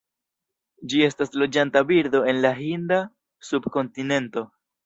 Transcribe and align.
Ĝi 0.93 1.03
estas 1.07 1.35
loĝanta 1.41 1.83
birdo 1.93 2.23
en 2.33 2.41
la 2.47 2.55
Hinda 2.63 3.01
subkontinento. 3.51 4.49